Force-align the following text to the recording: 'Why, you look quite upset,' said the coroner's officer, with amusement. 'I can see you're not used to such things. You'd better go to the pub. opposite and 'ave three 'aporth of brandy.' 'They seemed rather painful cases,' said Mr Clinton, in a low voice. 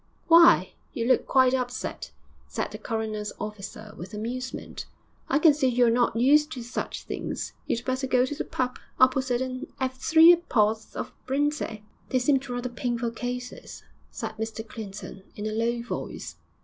'Why, 0.27 0.73
you 0.93 1.05
look 1.05 1.27
quite 1.27 1.53
upset,' 1.53 2.09
said 2.47 2.71
the 2.71 2.79
coroner's 2.79 3.31
officer, 3.39 3.93
with 3.95 4.15
amusement. 4.15 4.87
'I 5.29 5.37
can 5.37 5.53
see 5.53 5.67
you're 5.67 5.91
not 5.91 6.15
used 6.15 6.51
to 6.53 6.63
such 6.63 7.03
things. 7.03 7.53
You'd 7.67 7.85
better 7.85 8.07
go 8.07 8.25
to 8.25 8.33
the 8.33 8.43
pub. 8.43 8.79
opposite 8.99 9.41
and 9.41 9.67
'ave 9.79 9.93
three 9.93 10.33
'aporth 10.35 10.95
of 10.95 11.13
brandy.' 11.27 11.83
'They 12.09 12.17
seemed 12.17 12.49
rather 12.49 12.67
painful 12.67 13.11
cases,' 13.11 13.83
said 14.09 14.37
Mr 14.37 14.67
Clinton, 14.67 15.21
in 15.35 15.45
a 15.45 15.51
low 15.51 15.83
voice. 15.83 16.35